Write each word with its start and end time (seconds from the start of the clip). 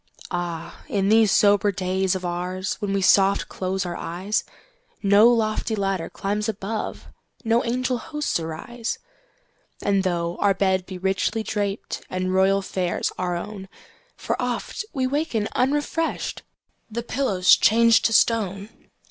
Ah, 0.31 0.83
in 0.89 1.09
these 1.09 1.31
sober 1.31 1.71
days 1.71 2.15
of 2.15 2.23
oursWhen 2.23 2.91
we 2.91 3.03
soft 3.03 3.47
close 3.49 3.85
our 3.85 3.95
eyes, 3.95 4.43
No 5.03 5.27
lofty 5.27 5.75
ladder 5.75 6.09
climbs 6.09 6.49
above, 6.49 7.05
No 7.43 7.63
angel 7.63 7.99
hosts 7.99 8.39
arise. 8.39 8.97
And 9.83 10.01
tho 10.03 10.37
our 10.39 10.55
bed 10.55 10.87
be 10.87 10.97
richly 10.97 11.43
drapedAnd 11.43 12.31
royal 12.33 12.63
fares 12.63 13.11
our 13.19 13.35
own, 13.35 13.69
For 14.15 14.35
oft 14.41 14.83
we 14.91 15.05
waken 15.05 15.47
unrefreshed—The 15.53 17.03
pillow's 17.03 17.55
changed 17.55 18.03
to 18.05 18.13
stone! 18.13 18.69